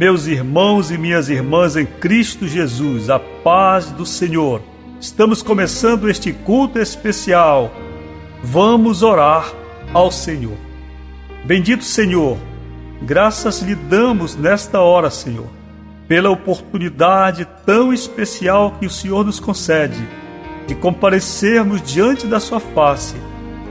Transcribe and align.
Meus 0.00 0.26
irmãos 0.26 0.90
e 0.90 0.96
minhas 0.96 1.28
irmãs 1.28 1.76
em 1.76 1.84
Cristo 1.84 2.48
Jesus, 2.48 3.10
a 3.10 3.18
paz 3.18 3.90
do 3.90 4.06
Senhor. 4.06 4.62
Estamos 4.98 5.42
começando 5.42 6.08
este 6.08 6.32
culto 6.32 6.78
especial. 6.78 7.70
Vamos 8.42 9.02
orar 9.02 9.52
ao 9.92 10.10
Senhor. 10.10 10.56
Bendito 11.44 11.84
Senhor, 11.84 12.38
graças 13.02 13.60
lhe 13.60 13.74
damos 13.74 14.34
nesta 14.36 14.80
hora, 14.80 15.10
Senhor, 15.10 15.48
pela 16.08 16.30
oportunidade 16.30 17.46
tão 17.66 17.92
especial 17.92 18.76
que 18.80 18.86
o 18.86 18.90
Senhor 18.90 19.22
nos 19.22 19.38
concede 19.38 20.00
de 20.66 20.74
comparecermos 20.74 21.82
diante 21.82 22.26
da 22.26 22.40
Sua 22.40 22.58
face 22.58 23.16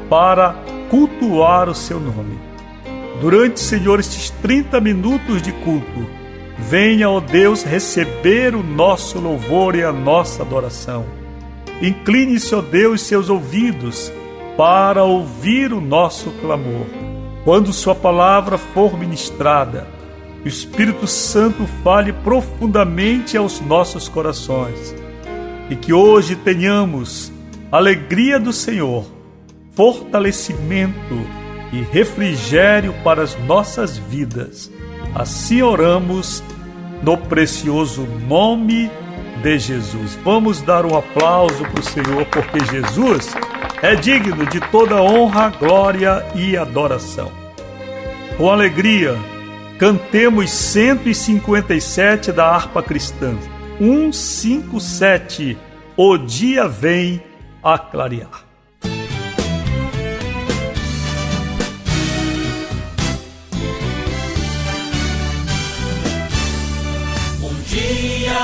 para 0.07 0.53
cultuar 0.91 1.67
o 1.67 1.73
Seu 1.73 1.99
nome. 1.99 2.37
Durante, 3.19 3.59
Senhor, 3.59 3.99
estes 3.99 4.29
30 4.29 4.79
minutos 4.79 5.41
de 5.41 5.51
culto, 5.51 6.18
Venha, 6.67 7.09
ó 7.09 7.19
Deus, 7.19 7.63
receber 7.63 8.55
o 8.55 8.61
nosso 8.61 9.19
louvor 9.19 9.75
e 9.75 9.83
a 9.83 9.91
nossa 9.91 10.43
adoração. 10.43 11.05
Incline-se, 11.81 12.53
ó 12.53 12.61
Deus, 12.61 13.01
seus 13.01 13.29
ouvidos 13.29 14.11
para 14.57 15.03
ouvir 15.03 15.71
o 15.71 15.79
nosso 15.79 16.31
clamor. 16.41 16.85
Quando 17.45 17.71
Sua 17.71 17.95
palavra 17.95 18.57
for 18.57 18.99
ministrada, 18.99 19.87
o 20.43 20.47
Espírito 20.47 21.07
Santo 21.07 21.65
fale 21.83 22.11
profundamente 22.11 23.37
aos 23.37 23.59
nossos 23.61 24.07
corações 24.07 24.93
e 25.69 25.75
que 25.75 25.93
hoje 25.93 26.35
tenhamos 26.35 27.31
alegria 27.71 28.39
do 28.39 28.51
Senhor, 28.51 29.05
fortalecimento 29.71 31.15
e 31.71 31.81
refrigério 31.81 32.93
para 33.03 33.21
as 33.21 33.37
nossas 33.45 33.97
vidas. 33.97 34.71
Assim 35.15 35.61
oramos 35.61 36.43
no 37.01 37.17
precioso 37.17 38.03
nome 38.27 38.89
de 39.41 39.57
Jesus. 39.57 40.17
Vamos 40.23 40.61
dar 40.61 40.85
um 40.85 40.97
aplauso 40.97 41.63
para 41.63 41.79
o 41.79 41.83
Senhor, 41.83 42.25
porque 42.25 42.59
Jesus 42.65 43.33
é 43.81 43.95
digno 43.95 44.45
de 44.45 44.59
toda 44.71 45.01
honra, 45.01 45.49
glória 45.59 46.25
e 46.35 46.57
adoração. 46.57 47.31
Com 48.37 48.49
alegria, 48.49 49.15
cantemos 49.77 50.49
157 50.51 52.31
da 52.31 52.47
harpa 52.47 52.83
cristã. 52.83 53.35
157. 53.79 55.57
O 55.95 56.17
dia 56.17 56.67
vem 56.67 57.21
a 57.63 57.77
clarear. 57.77 58.48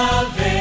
salvation. 0.05 0.54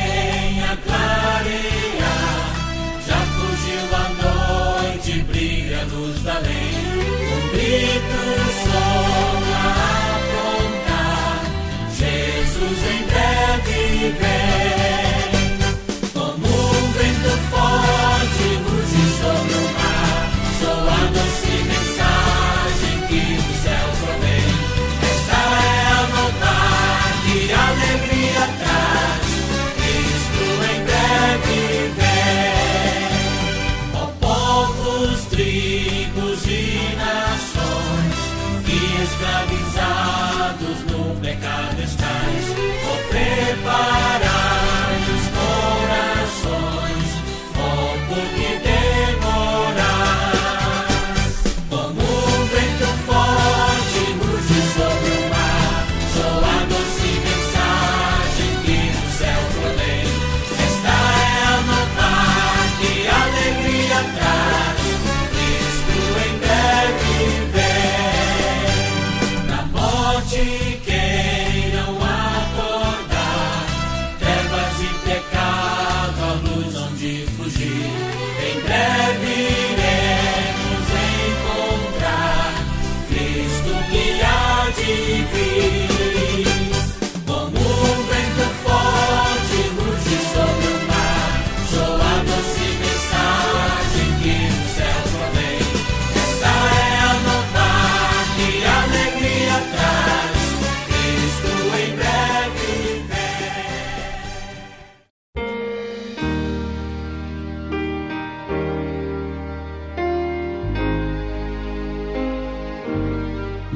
escravizados 39.04 40.78
no 40.90 41.14
pecado 41.20 41.82
estáis, 41.82 42.46
oh, 42.90 43.08
preparar. 43.10 44.33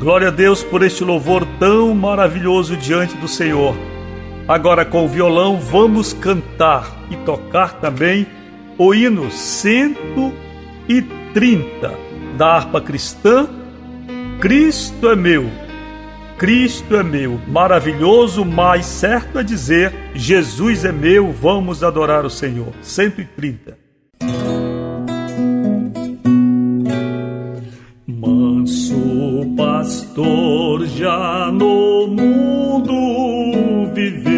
Glória 0.08 0.28
a 0.28 0.30
Deus 0.30 0.62
por 0.62 0.82
este 0.82 1.04
louvor 1.04 1.46
tão 1.58 1.94
maravilhoso 1.94 2.78
diante 2.78 3.14
do 3.19 3.28
Senhor. 3.28 3.76
Agora, 4.48 4.82
com 4.82 5.04
o 5.04 5.08
violão, 5.08 5.60
vamos 5.60 6.14
cantar 6.14 6.91
e 7.10 7.16
tocar 7.26 7.74
também 7.74 8.26
o 8.78 8.94
hino 8.94 9.30
130 9.30 11.94
da 12.38 12.54
harpa 12.54 12.80
cristã. 12.80 13.46
Cristo 14.40 15.10
é 15.10 15.14
meu, 15.14 15.44
Cristo 16.38 16.96
é 16.96 17.02
meu. 17.02 17.38
Maravilhoso, 17.46 18.46
mas 18.46 18.87
certo 18.87 19.38
é 19.38 19.43
dizer: 19.43 19.93
Jesus 20.14 20.87
é 20.87 20.93
meu, 20.93 21.31
vamos 21.32 21.84
adorar 21.84 22.25
o 22.25 22.31
Senhor. 22.31 22.72
130. 22.81 23.88
Pastor 30.19 30.85
já 30.87 31.49
no 31.53 32.09
mundo 32.09 33.88
viveu 33.94 34.38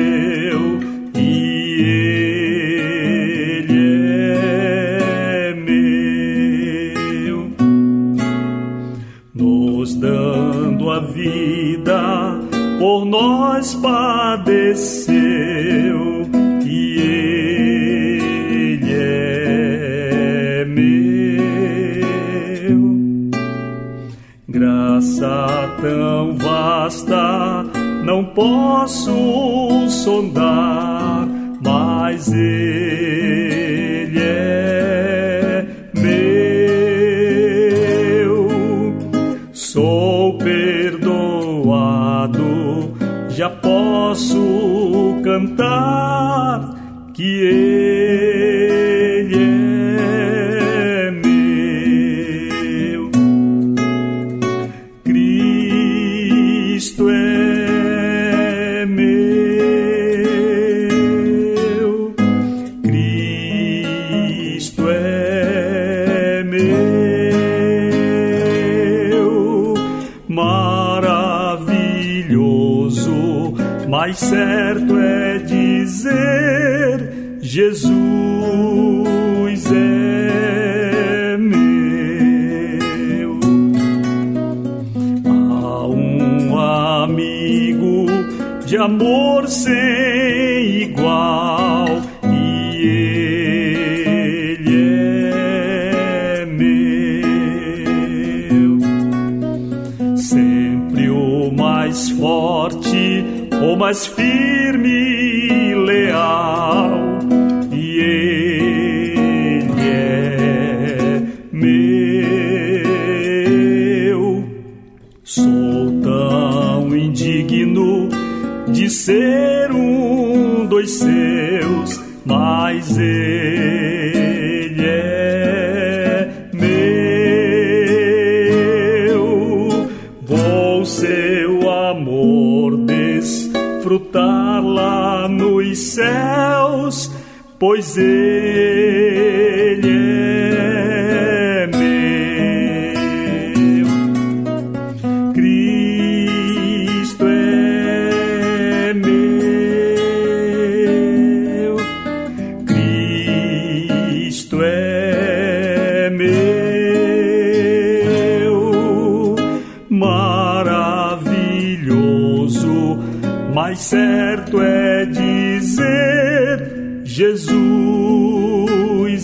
dizer: 165.61 167.03
Jesus 167.05 167.61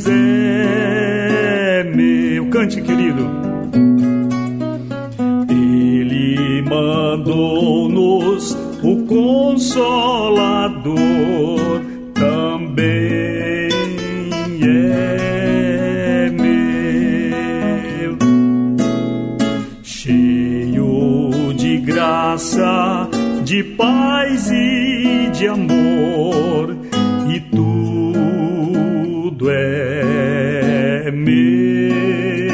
é 0.07 1.85
meu. 1.95 2.47
Cante, 2.51 2.81
querido. 2.83 3.29
Ele 5.49 6.63
mandou-nos 6.63 8.57
o 8.83 9.05
Consolador, 9.07 10.95
também 12.15 13.69
é 14.63 16.31
meu, 16.31 18.17
cheio 19.83 21.53
de 21.55 21.79
graça, 21.79 23.09
de 23.45 23.65
paz 23.65 24.51
e 24.51 25.31
de 25.33 25.49
amor, 25.49 25.86
meu. 31.27 32.47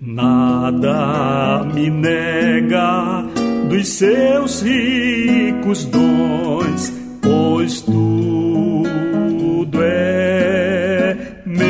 Nada 0.00 1.64
me 1.74 1.90
nega 1.90 3.24
dos 3.68 3.88
seus 3.88 4.62
ricos 4.62 5.84
dons, 5.86 6.92
pois 7.20 7.82
tudo 7.82 9.82
é 9.82 11.16
meu. 11.44 11.64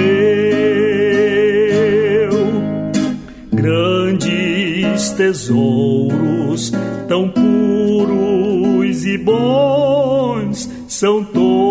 Grandes 3.52 5.12
tesouros, 5.12 6.70
tão 7.08 7.30
puros 7.30 9.06
e 9.06 9.16
bons, 9.16 10.68
são 10.88 11.24
todos 11.24 11.63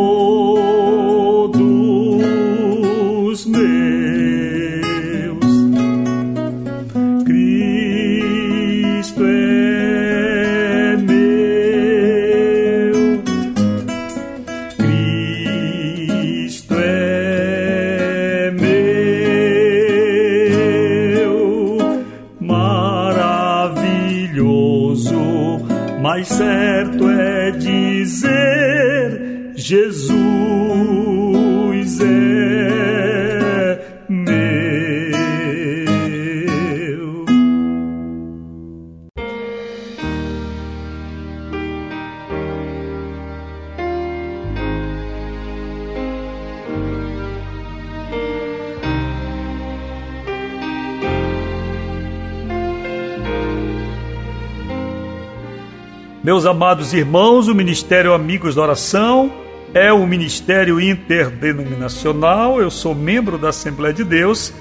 Meus 56.24 56.46
amados 56.46 56.94
irmãos, 56.94 57.50
o 57.50 57.54
Ministério 57.54 58.14
Amigos 58.14 58.56
da 58.56 58.62
Oração 58.62 59.30
é 59.74 59.92
um 59.92 60.08
ministério 60.08 60.80
interdenominacional. 60.80 62.62
Eu 62.62 62.72
sou 62.72 62.96
membro 62.96 63.38
da 63.38 63.50
Assembleia 63.50 63.94
de 63.94 64.06
Deus 64.06 64.54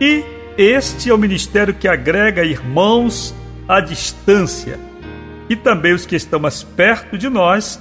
e 0.00 0.24
este 0.56 1.10
é 1.10 1.14
o 1.14 1.18
ministério 1.18 1.74
que 1.74 1.86
agrega 1.86 2.42
irmãos 2.42 3.34
à 3.68 3.78
distância 3.78 4.80
e 5.50 5.54
também 5.54 5.92
os 5.92 6.06
que 6.06 6.16
estão 6.16 6.40
mais 6.40 6.62
perto 6.62 7.18
de 7.18 7.28
nós 7.28 7.78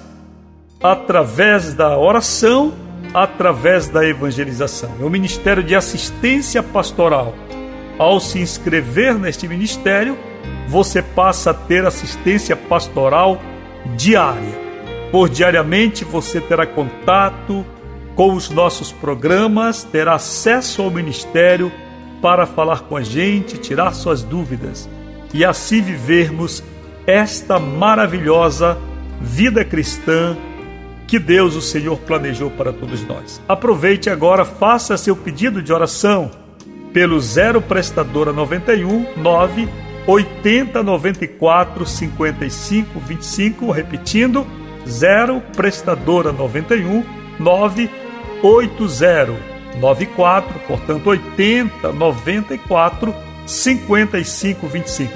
através 0.84 1.74
da 1.74 1.98
oração, 1.98 2.74
através 3.14 3.88
da 3.88 4.06
evangelização. 4.06 4.92
É 5.00 5.06
um 5.06 5.10
ministério 5.10 5.64
de 5.64 5.74
assistência 5.74 6.62
pastoral. 6.62 7.34
Ao 7.98 8.20
se 8.20 8.40
inscrever 8.40 9.16
neste 9.16 9.48
ministério, 9.48 10.18
você 10.68 11.02
passa 11.02 11.52
a 11.52 11.54
ter 11.54 11.86
assistência 11.86 12.56
pastoral 12.56 13.42
diária. 13.96 14.66
Por 15.12 15.30
diariamente 15.30 16.04
você 16.04 16.42
terá 16.42 16.66
contato 16.66 17.66
com 18.16 18.34
os 18.34 18.50
nossos 18.50 18.92
programas, 18.92 19.84
terá 19.84 20.16
acesso 20.16 20.82
ao 20.82 20.90
ministério 20.90 21.72
para 22.22 22.46
falar 22.46 22.82
com 22.82 22.98
a 22.98 23.04
gente, 23.04 23.58
tirar 23.58 23.94
suas 23.94 24.24
dúvidas 24.24 24.90
e 25.34 25.44
assim 25.44 25.82
vivermos 25.82 26.64
esta 27.06 27.60
maravilhosa 27.60 28.78
vida 29.22 29.64
cristã 29.64 30.36
que 31.08 31.20
Deus, 31.20 31.56
o 31.56 31.62
Senhor, 31.62 31.98
planejou 32.00 32.50
para 32.50 32.74
todos 32.74 33.06
nós. 33.06 33.42
Aproveite 33.48 34.10
agora, 34.10 34.44
faça 34.44 34.98
seu 34.98 35.16
pedido 35.16 35.62
de 35.62 35.72
oração 35.72 36.32
pelo 36.92 37.20
0 37.20 37.62
prestadora 37.62 38.34
91 38.34 39.06
9 39.18 39.85
80 40.08 40.84
94 40.84 41.86
55 41.86 43.00
25, 43.00 43.72
repetindo, 43.72 44.46
0 44.88 45.42
prestadora 45.56 46.32
91 46.32 47.04
9 47.40 47.90
80 48.44 49.56
94, 49.80 50.60
portanto 50.68 51.08
80 51.08 51.92
94 51.92 53.16
55 53.46 54.68
25. 54.68 55.14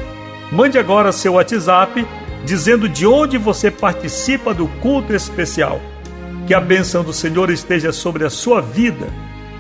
Mande 0.52 0.78
agora 0.78 1.12
seu 1.12 1.34
WhatsApp 1.34 2.06
dizendo 2.44 2.90
de 2.90 3.06
onde 3.06 3.38
você 3.38 3.70
participa 3.70 4.54
do 4.54 4.68
culto 4.82 5.14
especial. 5.14 5.80
Que 6.48 6.54
a 6.54 6.60
bênção 6.60 7.04
do 7.04 7.14
Senhor 7.14 7.52
esteja 7.52 7.92
sobre 7.92 8.26
a 8.26 8.30
sua 8.30 8.60
vida 8.60 9.08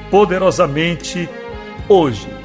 poderosamente 0.10 1.30
hoje. 1.88 2.39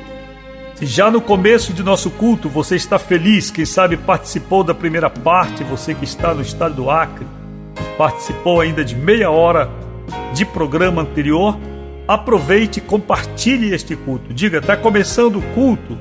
Se 0.75 0.87
já 0.87 1.09
no 1.09 1.21
começo 1.21 1.73
de 1.73 1.85
nosso 1.85 2.11
culto 2.11 2.49
você 2.49 2.75
está 2.75 2.99
feliz, 2.99 3.51
quem 3.51 3.65
sabe 3.65 3.97
participou 3.97 4.65
da 4.65 4.75
primeira 4.75 5.09
parte, 5.09 5.63
você 5.63 5.95
que 5.95 6.05
está 6.05 6.35
no 6.35 6.43
estado 6.43 6.75
do 6.75 6.91
Acre, 6.91 7.27
participou 7.97 8.61
ainda 8.61 8.85
de 8.85 8.97
meia 8.97 9.31
hora 9.31 9.71
de 10.35 10.45
programa 10.45 11.03
anterior, 11.03 11.57
aproveite 12.09 12.81
e 12.81 12.83
compartilhe 12.83 13.73
este 13.73 13.95
culto. 13.95 14.35
Diga, 14.35 14.59
está 14.59 14.77
começando 14.77 15.39
o 15.39 15.43
culto 15.55 15.97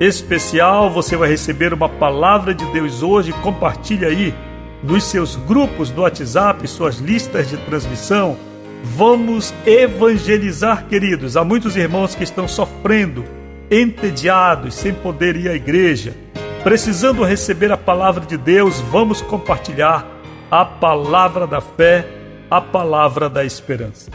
especial, 0.00 0.90
você 0.90 1.14
vai 1.14 1.28
receber 1.28 1.74
uma 1.74 1.88
palavra 1.88 2.54
de 2.54 2.64
Deus 2.72 3.02
hoje. 3.02 3.32
Compartilhe 3.42 4.06
aí 4.06 4.34
nos 4.82 5.04
seus 5.04 5.36
grupos 5.36 5.90
do 5.90 6.02
WhatsApp, 6.02 6.66
suas 6.66 6.96
listas 6.96 7.50
de 7.50 7.58
transmissão. 7.58 8.36
Vamos 8.82 9.52
evangelizar, 9.66 10.86
queridos. 10.86 11.36
Há 11.36 11.44
muitos 11.44 11.76
irmãos 11.76 12.14
que 12.14 12.24
estão 12.24 12.46
sofrendo, 12.48 13.24
entediados, 13.70 14.74
sem 14.74 14.92
poder 14.92 15.36
ir 15.36 15.48
à 15.48 15.54
igreja, 15.54 16.14
precisando 16.62 17.24
receber 17.24 17.72
a 17.72 17.76
palavra 17.76 18.24
de 18.24 18.36
Deus. 18.36 18.80
Vamos 18.90 19.20
compartilhar 19.20 20.06
a 20.50 20.64
palavra 20.64 21.46
da 21.46 21.60
fé, 21.60 22.06
a 22.50 22.60
palavra 22.60 23.28
da 23.28 23.44
esperança. 23.44 24.10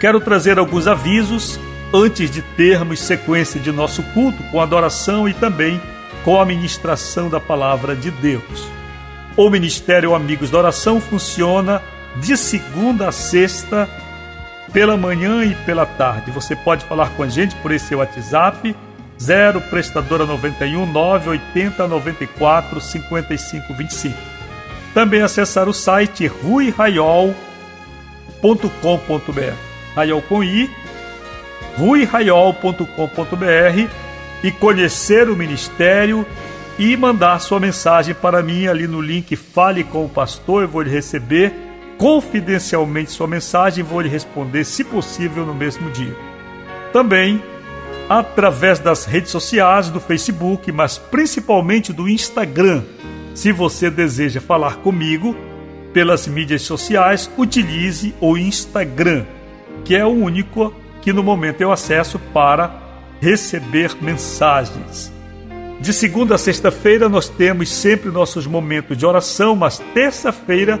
Quero 0.00 0.20
trazer 0.20 0.58
alguns 0.58 0.86
avisos 0.86 1.58
antes 1.92 2.30
de 2.30 2.42
termos 2.42 3.00
sequência 3.00 3.58
de 3.58 3.72
nosso 3.72 4.02
culto 4.14 4.42
com 4.50 4.60
adoração 4.60 5.28
e 5.28 5.34
também 5.34 5.80
com 6.24 6.40
a 6.40 6.44
ministração 6.44 7.28
da 7.28 7.40
palavra 7.40 7.96
de 7.96 8.10
Deus. 8.10 8.68
O 9.36 9.48
Ministério 9.48 10.14
Amigos 10.14 10.50
da 10.50 10.58
Oração 10.58 11.00
funciona 11.00 11.82
de 12.16 12.36
segunda 12.36 13.08
a 13.08 13.12
sexta, 13.12 13.88
pela 14.72 14.96
manhã 14.96 15.44
e 15.44 15.54
pela 15.64 15.86
tarde. 15.86 16.30
Você 16.30 16.54
pode 16.56 16.84
falar 16.84 17.10
com 17.10 17.22
a 17.22 17.28
gente 17.28 17.54
por 17.56 17.72
esse 17.72 17.94
WhatsApp 17.94 18.74
0 19.20 19.60
prestadora 19.62 20.24
91 20.24 20.86
980 20.86 21.88
94 21.88 22.80
55 22.80 23.74
25. 23.74 24.16
Também 24.94 25.22
acessar 25.22 25.68
o 25.68 25.74
site 25.74 26.26
ruiraiol.com.br 26.26 27.34
Raiol 29.94 30.22
com 30.22 30.44
I, 30.44 30.70
ruiraiol.com.br 31.76 32.86
e 34.44 34.52
conhecer 34.52 35.28
o 35.28 35.36
ministério 35.36 36.24
e 36.78 36.96
mandar 36.96 37.40
sua 37.40 37.58
mensagem 37.58 38.14
para 38.14 38.40
mim 38.42 38.68
ali 38.68 38.86
no 38.86 39.00
link 39.00 39.34
Fale 39.34 39.82
com 39.82 40.04
o 40.04 40.08
Pastor. 40.08 40.62
Eu 40.62 40.68
vou 40.68 40.82
lhe 40.82 40.90
receber 40.90 41.67
confidencialmente 41.98 43.10
sua 43.10 43.26
mensagem 43.26 43.84
e 43.84 43.86
vou 43.86 44.00
lhe 44.00 44.08
responder, 44.08 44.64
se 44.64 44.82
possível, 44.84 45.44
no 45.44 45.54
mesmo 45.54 45.90
dia. 45.90 46.16
Também 46.92 47.42
através 48.08 48.78
das 48.78 49.04
redes 49.04 49.30
sociais, 49.30 49.90
do 49.90 50.00
Facebook, 50.00 50.72
mas 50.72 50.96
principalmente 50.96 51.92
do 51.92 52.08
Instagram. 52.08 52.82
Se 53.34 53.52
você 53.52 53.90
deseja 53.90 54.40
falar 54.40 54.76
comigo 54.76 55.36
pelas 55.92 56.26
mídias 56.26 56.62
sociais, 56.62 57.30
utilize 57.36 58.14
o 58.18 58.38
Instagram 58.38 59.26
que 59.84 59.94
é 59.94 60.04
o 60.04 60.10
único 60.10 60.72
que 61.00 61.12
no 61.12 61.22
momento 61.22 61.60
eu 61.60 61.72
acesso 61.72 62.18
para 62.32 62.70
receber 63.20 63.96
mensagens. 64.00 65.10
De 65.80 65.92
segunda 65.92 66.34
a 66.34 66.38
sexta-feira 66.38 67.08
nós 67.08 67.28
temos 67.28 67.70
sempre 67.70 68.10
nossos 68.10 68.46
momentos 68.46 68.96
de 68.98 69.06
oração, 69.06 69.56
mas 69.56 69.78
terça-feira 69.94 70.78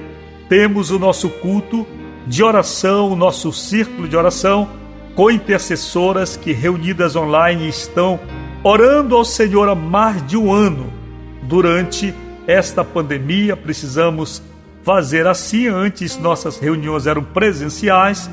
temos 0.48 0.90
o 0.90 0.98
nosso 0.98 1.28
culto 1.28 1.86
de 2.26 2.42
oração, 2.42 3.10
o 3.12 3.16
nosso 3.16 3.52
círculo 3.52 4.08
de 4.08 4.16
oração 4.16 4.68
com 5.14 5.30
intercessoras 5.30 6.36
que 6.36 6.52
reunidas 6.52 7.16
online 7.16 7.68
estão 7.68 8.20
orando 8.62 9.16
ao 9.16 9.24
Senhor 9.24 9.68
há 9.68 9.74
mais 9.74 10.24
de 10.26 10.36
um 10.36 10.52
ano. 10.52 10.92
Durante 11.42 12.14
esta 12.46 12.84
pandemia 12.84 13.56
precisamos 13.56 14.42
fazer 14.82 15.26
assim, 15.26 15.66
antes 15.66 16.16
nossas 16.16 16.58
reuniões 16.58 17.06
eram 17.06 17.22
presenciais, 17.22 18.30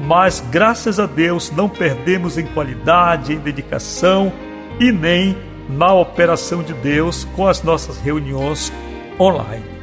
mas 0.00 0.44
graças 0.50 1.00
a 1.00 1.06
Deus 1.06 1.50
não 1.50 1.68
perdemos 1.68 2.36
em 2.36 2.46
qualidade, 2.46 3.32
em 3.32 3.38
dedicação 3.38 4.32
e 4.78 4.92
nem 4.92 5.36
na 5.68 5.92
operação 5.94 6.62
de 6.62 6.74
Deus 6.74 7.26
com 7.34 7.46
as 7.46 7.62
nossas 7.62 7.98
reuniões 7.98 8.72
online. 9.18 9.75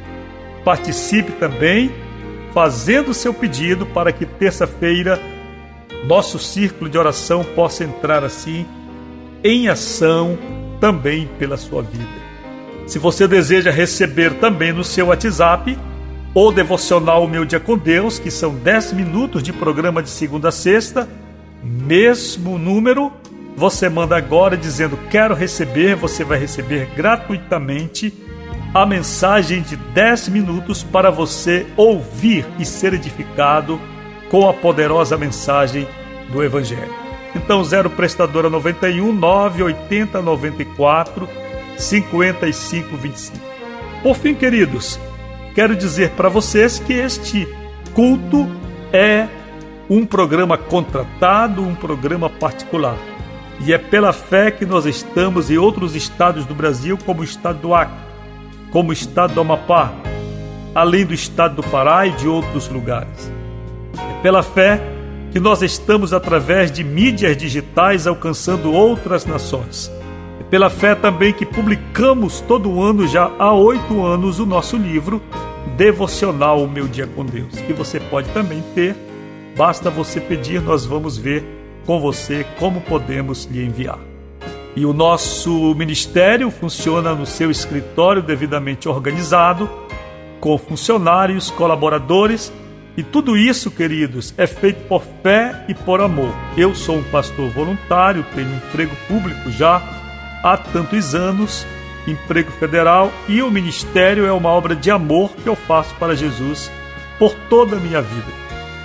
Participe 0.64 1.32
também 1.32 1.92
fazendo 2.52 3.12
seu 3.12 3.34
pedido 3.34 3.84
para 3.84 4.12
que 4.12 4.24
terça-feira 4.24 5.20
nosso 6.06 6.38
círculo 6.38 6.88
de 6.88 6.96
oração 6.98 7.42
possa 7.42 7.84
entrar 7.84 8.24
assim 8.24 8.66
em 9.42 9.68
ação 9.68 10.38
também 10.80 11.28
pela 11.38 11.56
sua 11.56 11.82
vida. 11.82 12.24
Se 12.86 12.98
você 12.98 13.26
deseja 13.26 13.70
receber 13.70 14.34
também 14.34 14.72
no 14.72 14.84
seu 14.84 15.06
WhatsApp, 15.06 15.76
o 16.34 16.52
devocional 16.52 17.26
Meu 17.26 17.44
Dia 17.44 17.60
com 17.60 17.76
Deus, 17.76 18.18
que 18.18 18.30
são 18.30 18.54
10 18.54 18.92
minutos 18.92 19.42
de 19.42 19.52
programa 19.52 20.02
de 20.02 20.10
segunda 20.10 20.48
a 20.48 20.52
sexta, 20.52 21.08
mesmo 21.62 22.58
número, 22.58 23.12
você 23.56 23.88
manda 23.88 24.16
agora 24.16 24.56
dizendo 24.56 24.98
quero 25.10 25.34
receber, 25.34 25.94
você 25.94 26.24
vai 26.24 26.38
receber 26.38 26.88
gratuitamente 26.94 28.12
a 28.74 28.84
mensagem 28.84 29.62
de 29.62 29.76
10 29.76 30.30
minutos 30.30 30.82
para 30.82 31.08
você 31.08 31.64
ouvir 31.76 32.44
e 32.58 32.64
ser 32.64 32.92
edificado 32.92 33.80
com 34.28 34.48
a 34.48 34.52
poderosa 34.52 35.16
mensagem 35.16 35.86
do 36.32 36.42
Evangelho. 36.42 36.92
Então, 37.36 37.62
0 37.62 37.88
prestadora 37.90 38.50
91 38.50 39.12
980 39.12 40.20
94 40.20 41.28
55 41.76 42.96
25. 42.96 43.38
Por 44.02 44.16
fim, 44.16 44.34
queridos, 44.34 44.98
quero 45.54 45.76
dizer 45.76 46.10
para 46.10 46.28
vocês 46.28 46.80
que 46.80 46.94
este 46.94 47.48
culto 47.94 48.48
é 48.92 49.28
um 49.88 50.04
programa 50.04 50.58
contratado, 50.58 51.62
um 51.62 51.76
programa 51.76 52.28
particular. 52.28 52.96
E 53.60 53.72
é 53.72 53.78
pela 53.78 54.12
fé 54.12 54.50
que 54.50 54.66
nós 54.66 54.84
estamos 54.84 55.48
em 55.48 55.58
outros 55.58 55.94
estados 55.94 56.44
do 56.44 56.56
Brasil, 56.56 56.98
como 57.06 57.20
o 57.20 57.24
estado 57.24 57.60
do 57.60 57.72
Acre, 57.72 58.13
como 58.74 58.90
o 58.90 58.92
estado 58.92 59.34
do 59.34 59.40
Amapá, 59.40 59.94
além 60.74 61.06
do 61.06 61.14
estado 61.14 61.54
do 61.54 61.62
Pará 61.62 62.08
e 62.08 62.10
de 62.10 62.26
outros 62.26 62.68
lugares. 62.68 63.32
É 63.96 64.20
pela 64.20 64.42
fé 64.42 64.82
que 65.30 65.38
nós 65.38 65.62
estamos 65.62 66.12
através 66.12 66.72
de 66.72 66.82
mídias 66.82 67.36
digitais 67.36 68.04
alcançando 68.04 68.72
outras 68.72 69.24
nações. 69.24 69.92
É 70.40 70.42
pela 70.42 70.68
fé 70.68 70.96
também 70.96 71.32
que 71.32 71.46
publicamos 71.46 72.40
todo 72.40 72.82
ano, 72.82 73.06
já 73.06 73.30
há 73.38 73.52
oito 73.52 74.04
anos, 74.04 74.40
o 74.40 74.46
nosso 74.46 74.76
livro 74.76 75.22
devocional 75.76 76.60
O 76.60 76.68
Meu 76.68 76.88
Dia 76.88 77.06
com 77.06 77.24
Deus, 77.24 77.54
que 77.54 77.72
você 77.72 78.00
pode 78.00 78.28
também 78.30 78.60
ter. 78.74 78.96
Basta 79.56 79.88
você 79.88 80.20
pedir, 80.20 80.60
nós 80.60 80.84
vamos 80.84 81.16
ver 81.16 81.44
com 81.86 82.00
você 82.00 82.44
como 82.58 82.80
podemos 82.80 83.44
lhe 83.44 83.64
enviar. 83.64 84.13
E 84.76 84.84
o 84.84 84.92
nosso 84.92 85.74
ministério 85.74 86.50
funciona 86.50 87.14
no 87.14 87.26
seu 87.26 87.50
escritório 87.50 88.22
devidamente 88.22 88.88
organizado, 88.88 89.70
com 90.40 90.58
funcionários, 90.58 91.50
colaboradores, 91.50 92.52
e 92.96 93.02
tudo 93.02 93.36
isso, 93.36 93.70
queridos, 93.70 94.32
é 94.36 94.46
feito 94.46 94.86
por 94.88 95.02
fé 95.22 95.64
e 95.68 95.74
por 95.74 96.00
amor. 96.00 96.32
Eu 96.56 96.74
sou 96.74 96.96
um 96.96 97.02
pastor 97.04 97.50
voluntário, 97.50 98.24
tenho 98.34 98.54
emprego 98.54 98.94
público 99.08 99.50
já 99.50 99.82
há 100.42 100.56
tantos 100.56 101.14
anos 101.14 101.66
emprego 102.06 102.50
federal 102.52 103.12
e 103.28 103.42
o 103.42 103.50
ministério 103.50 104.26
é 104.26 104.32
uma 104.32 104.48
obra 104.48 104.76
de 104.76 104.90
amor 104.90 105.34
que 105.36 105.48
eu 105.48 105.56
faço 105.56 105.94
para 105.96 106.16
Jesus 106.16 106.70
por 107.18 107.34
toda 107.48 107.76
a 107.76 107.80
minha 107.80 108.02
vida. 108.02 108.32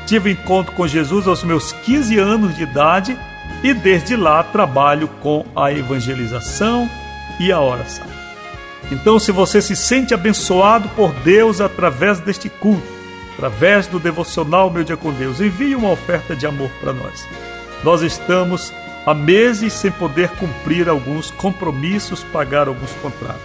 Tive 0.05 0.31
encontro 0.31 0.73
com 0.73 0.87
Jesus 0.87 1.27
aos 1.27 1.43
meus 1.43 1.71
15 1.71 2.17
anos 2.17 2.55
de 2.55 2.63
idade 2.63 3.17
e 3.63 3.73
desde 3.73 4.15
lá 4.15 4.43
trabalho 4.43 5.07
com 5.21 5.45
a 5.55 5.71
evangelização 5.71 6.89
e 7.39 7.51
a 7.51 7.59
oração. 7.59 8.07
Então, 8.91 9.19
se 9.19 9.31
você 9.31 9.61
se 9.61 9.75
sente 9.75 10.13
abençoado 10.13 10.89
por 10.89 11.11
Deus 11.23 11.61
através 11.61 12.19
deste 12.19 12.49
culto, 12.49 12.87
através 13.33 13.87
do 13.87 13.99
devocional 13.99 14.69
Meu 14.69 14.83
Dia 14.83 14.97
com 14.97 15.13
Deus, 15.13 15.39
envie 15.39 15.75
uma 15.75 15.91
oferta 15.91 16.35
de 16.35 16.45
amor 16.45 16.69
para 16.79 16.93
nós. 16.93 17.25
Nós 17.83 18.01
estamos 18.01 18.73
há 19.05 19.13
meses 19.13 19.73
sem 19.73 19.91
poder 19.91 20.29
cumprir 20.31 20.89
alguns 20.89 21.31
compromissos, 21.31 22.23
pagar 22.23 22.67
alguns 22.67 22.91
contratos. 23.01 23.41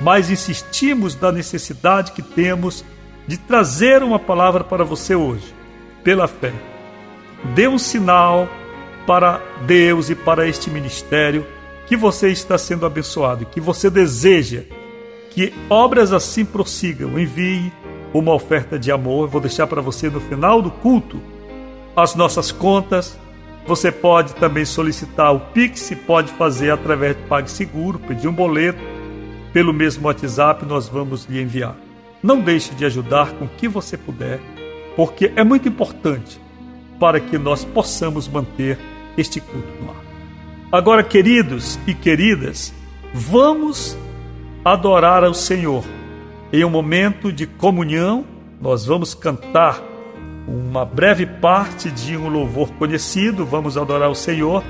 Mas 0.00 0.30
insistimos 0.30 1.18
na 1.18 1.30
necessidade 1.30 2.12
que 2.12 2.22
temos 2.22 2.84
de 3.26 3.36
trazer 3.36 4.02
uma 4.02 4.18
palavra 4.18 4.64
para 4.64 4.84
você 4.84 5.14
hoje, 5.14 5.54
pela 6.02 6.28
fé. 6.28 6.52
Dê 7.54 7.68
um 7.68 7.78
sinal 7.78 8.48
para 9.06 9.40
Deus 9.66 10.10
e 10.10 10.14
para 10.14 10.48
este 10.48 10.68
ministério 10.70 11.46
que 11.86 11.96
você 11.96 12.30
está 12.30 12.58
sendo 12.58 12.84
abençoado, 12.84 13.46
que 13.46 13.60
você 13.60 13.88
deseja 13.88 14.62
que 15.30 15.52
obras 15.70 16.12
assim 16.12 16.44
prossigam. 16.44 17.18
Envie 17.18 17.72
uma 18.12 18.32
oferta 18.32 18.78
de 18.78 18.90
amor. 18.90 19.24
Eu 19.24 19.28
vou 19.28 19.40
deixar 19.40 19.66
para 19.66 19.82
você 19.82 20.08
no 20.08 20.20
final 20.20 20.60
do 20.60 20.70
culto 20.70 21.20
as 21.94 22.14
nossas 22.14 22.50
contas. 22.50 23.18
Você 23.66 23.92
pode 23.92 24.34
também 24.34 24.64
solicitar 24.64 25.34
o 25.34 25.40
Pix, 25.40 25.92
pode 26.06 26.32
fazer 26.32 26.70
através 26.70 27.16
do 27.16 27.22
PagSeguro, 27.24 27.98
pedir 27.98 28.28
um 28.28 28.32
boleto 28.32 28.78
pelo 29.52 29.72
mesmo 29.72 30.06
WhatsApp, 30.06 30.64
nós 30.64 30.88
vamos 30.88 31.24
lhe 31.24 31.40
enviar. 31.40 31.76
Não 32.22 32.40
deixe 32.40 32.74
de 32.74 32.84
ajudar 32.84 33.32
com 33.32 33.44
o 33.44 33.48
que 33.48 33.66
você 33.66 33.96
puder, 33.96 34.40
porque 34.94 35.32
é 35.34 35.42
muito 35.42 35.68
importante 35.68 36.40
para 36.98 37.20
que 37.20 37.36
nós 37.38 37.64
possamos 37.64 38.28
manter 38.28 38.78
este 39.16 39.40
culto 39.40 39.68
no 39.82 39.90
ar. 39.90 39.96
Agora, 40.70 41.02
queridos 41.02 41.78
e 41.86 41.94
queridas, 41.94 42.74
vamos 43.14 43.96
adorar 44.64 45.24
ao 45.24 45.32
Senhor. 45.32 45.84
Em 46.52 46.64
um 46.64 46.70
momento 46.70 47.32
de 47.32 47.46
comunhão, 47.46 48.24
nós 48.60 48.84
vamos 48.84 49.14
cantar 49.14 49.82
uma 50.46 50.84
breve 50.84 51.26
parte 51.26 51.90
de 51.90 52.16
um 52.16 52.28
louvor 52.28 52.70
conhecido, 52.72 53.44
vamos 53.44 53.76
adorar 53.76 54.10
o 54.10 54.14
Senhor. 54.14 54.62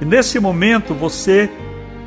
E 0.00 0.04
nesse 0.04 0.38
momento, 0.38 0.94
você, 0.94 1.50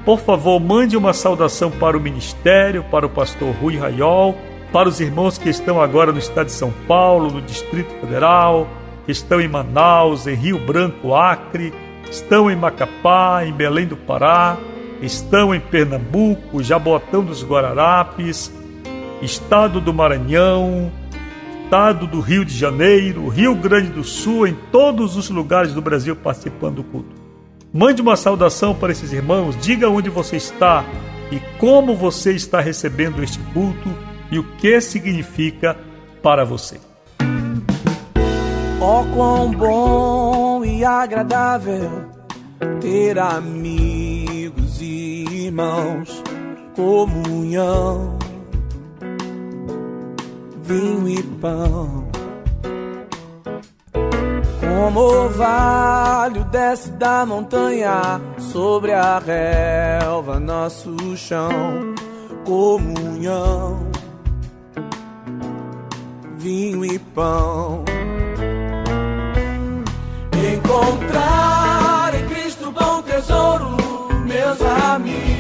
por 0.06 0.20
favor, 0.20 0.60
mande 0.60 0.98
uma 0.98 1.14
saudação 1.14 1.70
para 1.70 1.98
o 1.98 2.00
ministério, 2.00 2.84
para 2.90 3.06
o 3.06 3.10
pastor 3.10 3.54
Rui 3.56 3.78
Raiol, 3.78 4.36
para 4.72 4.90
os 4.90 5.00
irmãos 5.00 5.38
que 5.38 5.50
estão 5.50 5.82
agora 5.82 6.12
no 6.12 6.18
estado 6.18 6.48
de 6.48 6.54
São 6.54 6.74
Paulo, 6.88 7.32
no 7.32 7.42
Distrito 7.42 7.94
Federal, 8.00 8.68
estão 9.08 9.40
em 9.42 9.48
Manaus, 9.48 10.28
em 10.28 10.36
Rio 10.36 10.60
Branco, 10.60 11.14
Acre, 11.14 11.74
estão 12.10 12.50
em 12.50 12.56
Macapá, 12.56 13.46
em 13.46 13.52
Belém 13.52 13.88
do 13.88 13.98
Pará, 13.98 14.58
estão 15.02 15.54
em 15.54 15.60
Pernambuco, 15.60 16.64
Jabotão 16.64 17.24
dos 17.24 17.44
Guararapes, 17.44 18.52
estado 19.22 19.82
do 19.82 19.94
Maranhão, 19.94 20.92
estado 21.64 22.06
do 22.06 22.20
Rio 22.20 22.46
de 22.46 22.56
Janeiro, 22.56 23.28
Rio 23.30 23.56
Grande 23.56 23.90
do 23.90 24.04
Sul, 24.04 24.48
em 24.48 24.54
todos 24.72 25.18
os 25.18 25.30
lugares 25.30 25.74
do 25.74 25.82
Brasil 25.82 26.16
participando 26.16 26.76
do 26.76 26.84
culto. 26.84 27.24
Mande 27.74 28.02
uma 28.02 28.16
saudação 28.16 28.76
para 28.76 28.92
esses 28.92 29.12
irmãos, 29.12 29.58
diga 29.60 29.90
onde 29.90 30.10
você 30.10 30.36
está 30.36 30.86
e 31.32 31.40
como 31.58 31.96
você 31.96 32.34
está 32.34 32.60
recebendo 32.60 33.24
este 33.24 33.40
culto 33.52 33.90
e 34.32 34.38
o 34.38 34.44
que 34.44 34.80
significa 34.80 35.76
para 36.22 36.46
você. 36.46 36.93
Oh, 38.86 39.06
quão 39.16 39.50
bom 39.52 40.66
e 40.66 40.84
agradável 40.84 41.90
ter 42.82 43.18
amigos 43.18 44.82
e 44.82 45.46
irmãos, 45.46 46.22
comunhão, 46.76 48.20
vinho 50.64 51.08
e 51.08 51.24
pão. 51.24 52.10
Como 54.60 55.00
o 55.00 55.24
orvalho 55.24 56.44
desce 56.52 56.92
da 56.92 57.26
montanha 57.26 58.20
sobre 58.38 58.92
a 58.92 59.18
relva, 59.18 60.42
nosso 60.42 61.16
chão, 61.16 61.50
comunhão, 62.44 63.88
vinho 66.38 66.84
e 66.84 67.00
pão 67.00 67.86
encontrar 70.64 72.14
em 72.16 72.26
Cristo 72.28 72.72
bom 72.72 73.02
tesouro, 73.02 73.76
meus 74.26 74.62
amigos 74.62 75.33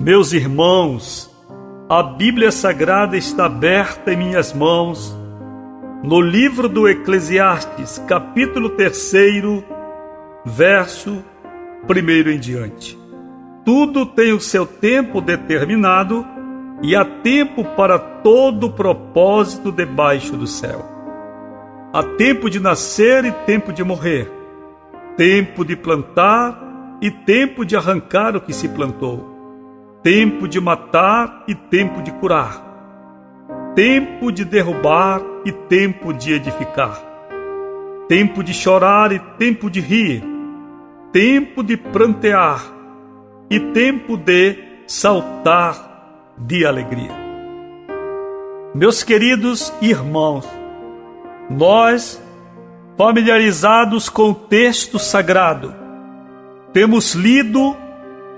Meus 0.00 0.32
irmãos, 0.32 1.30
a 1.88 2.02
Bíblia 2.02 2.50
Sagrada 2.50 3.16
está 3.16 3.46
aberta 3.46 4.12
em 4.12 4.16
minhas 4.16 4.52
mãos, 4.52 5.16
no 6.02 6.20
livro 6.20 6.68
do 6.68 6.88
Eclesiastes, 6.88 8.02
capítulo 8.08 8.70
3, 8.70 9.12
verso 10.44 11.22
1 11.88 12.30
em 12.30 12.38
diante. 12.40 12.98
Tudo 13.64 14.04
tem 14.04 14.32
o 14.32 14.40
seu 14.40 14.66
tempo 14.66 15.20
determinado 15.20 16.26
e 16.82 16.96
há 16.96 17.04
tempo 17.04 17.62
para 17.76 17.96
todo 17.96 18.72
propósito 18.72 19.70
debaixo 19.70 20.36
do 20.36 20.48
céu. 20.48 20.84
Há 21.92 22.02
tempo 22.02 22.50
de 22.50 22.58
nascer 22.58 23.24
e 23.24 23.30
tempo 23.30 23.72
de 23.72 23.84
morrer, 23.84 24.28
tempo 25.16 25.64
de 25.64 25.76
plantar 25.76 26.98
e 27.00 27.08
tempo 27.08 27.64
de 27.64 27.76
arrancar 27.76 28.34
o 28.34 28.40
que 28.40 28.52
se 28.52 28.68
plantou 28.68 29.31
tempo 30.02 30.48
de 30.48 30.60
matar 30.60 31.44
e 31.46 31.54
tempo 31.54 32.02
de 32.02 32.10
curar, 32.12 32.60
tempo 33.76 34.32
de 34.32 34.44
derrubar 34.44 35.22
e 35.44 35.52
tempo 35.52 36.12
de 36.12 36.32
edificar, 36.32 37.00
tempo 38.08 38.42
de 38.42 38.52
chorar 38.52 39.12
e 39.12 39.20
tempo 39.38 39.70
de 39.70 39.80
rir, 39.80 40.24
tempo 41.12 41.62
de 41.62 41.76
prantear 41.76 42.64
e 43.48 43.60
tempo 43.60 44.16
de 44.16 44.56
saltar 44.88 46.34
de 46.36 46.66
alegria. 46.66 47.12
Meus 48.74 49.04
queridos 49.04 49.72
irmãos, 49.80 50.48
nós, 51.48 52.20
familiarizados 52.96 54.08
com 54.08 54.30
o 54.30 54.34
texto 54.34 54.98
sagrado, 54.98 55.72
temos 56.72 57.14
lido 57.14 57.76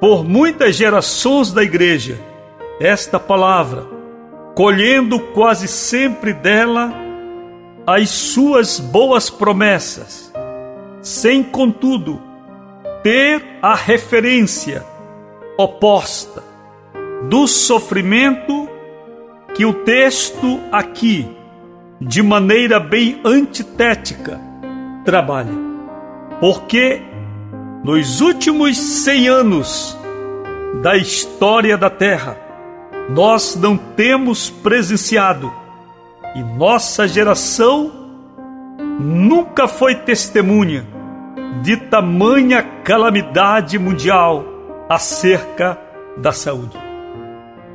por 0.00 0.24
muitas 0.24 0.76
gerações 0.76 1.52
da 1.52 1.62
igreja 1.62 2.18
esta 2.80 3.18
palavra, 3.18 3.86
colhendo 4.54 5.18
quase 5.18 5.68
sempre 5.68 6.32
dela 6.32 6.92
as 7.86 8.10
suas 8.10 8.80
boas 8.80 9.30
promessas, 9.30 10.32
sem 11.00 11.42
contudo 11.42 12.20
ter 13.02 13.42
a 13.60 13.74
referência 13.74 14.84
oposta 15.58 16.42
do 17.28 17.46
sofrimento 17.46 18.68
que 19.54 19.64
o 19.64 19.72
texto 19.72 20.60
aqui, 20.72 21.28
de 22.00 22.22
maneira 22.22 22.80
bem 22.80 23.20
antitética, 23.24 24.40
trabalha. 25.04 25.54
Porque 26.40 27.00
nos 27.84 28.22
últimos 28.22 28.78
cem 28.78 29.28
anos 29.28 29.94
da 30.80 30.96
história 30.96 31.76
da 31.76 31.90
Terra, 31.90 32.34
nós 33.10 33.54
não 33.56 33.76
temos 33.76 34.48
presenciado 34.48 35.52
e 36.34 36.42
nossa 36.42 37.06
geração 37.06 37.92
nunca 38.98 39.68
foi 39.68 39.96
testemunha 39.96 40.86
de 41.62 41.76
tamanha 41.76 42.62
calamidade 42.82 43.78
mundial 43.78 44.46
acerca 44.88 45.78
da 46.16 46.32
saúde. 46.32 46.78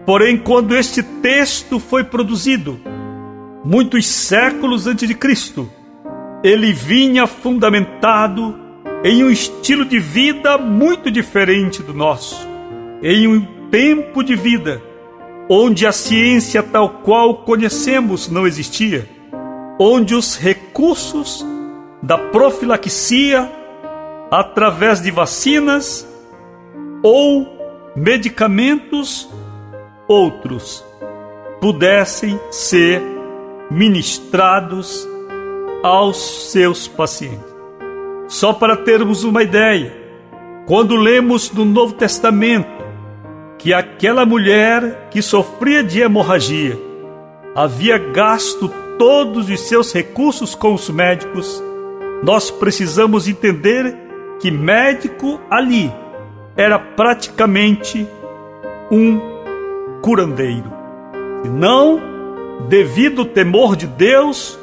Porém, 0.08 0.40
quando 0.40 0.76
este 0.76 1.04
texto 1.04 1.80
foi 1.80 2.04
produzido, 2.04 2.80
muitos 3.64 4.08
séculos 4.08 4.88
antes 4.88 5.08
de 5.08 5.14
Cristo, 5.14 5.70
ele 6.44 6.74
vinha 6.74 7.28
fundamentado 7.28 8.69
em 9.04 9.24
um 9.24 9.30
estilo 9.30 9.86
de 9.86 10.00
vida 10.00 10.58
muito 10.58 11.10
diferente 11.10 11.82
do 11.82 11.94
nosso, 11.94 12.36
em 13.02 13.28
um 13.28 13.70
tempo 13.70 14.24
de 14.24 14.36
vida 14.36 14.82
onde 15.50 15.88
a 15.88 15.92
ciência 15.92 16.62
tal 16.62 16.90
qual 17.02 17.38
conhecemos 17.38 18.30
não 18.30 18.46
existia, 18.46 19.10
onde 19.80 20.14
os 20.14 20.38
recursos 20.38 21.46
da 22.04 22.18
profilaxia 22.18 23.50
através 24.30 25.02
de 25.02 25.10
vacinas 25.10 26.08
ou 27.02 27.48
medicamentos 27.96 29.28
outros 30.08 30.86
pudessem 31.60 32.40
ser 32.52 33.02
ministrados 33.72 35.08
aos 35.84 36.52
seus 36.52 36.88
pacientes. 36.88 37.49
Só 38.30 38.54
para 38.54 38.78
termos 38.78 39.24
uma 39.24 39.42
ideia, 39.42 39.92
quando 40.68 40.96
lemos 40.96 41.52
no 41.52 41.66
Novo 41.66 41.96
Testamento 41.96 42.70
que 43.58 43.74
aquela 43.74 44.24
mulher 44.24 45.08
que 45.10 45.20
sofria 45.20 45.84
de 45.84 46.00
hemorragia 46.00 46.80
havia 47.56 47.98
gasto 47.98 48.72
todos 49.00 49.50
os 49.50 49.60
seus 49.62 49.92
recursos 49.92 50.54
com 50.54 50.76
os 50.76 50.88
médicos, 50.92 51.62
nós 52.22 52.52
precisamos 52.52 53.28
entender 53.28 53.98
que 54.40 54.52
médico 54.52 55.42
ali 55.50 55.92
era 56.56 56.78
praticamente 56.78 58.08
um 58.92 59.20
curandeiro. 60.04 60.72
E 61.44 61.48
não, 61.48 62.00
devido 62.70 63.22
ao 63.22 63.28
temor 63.28 63.76
de 63.76 63.88
Deus, 63.88 64.60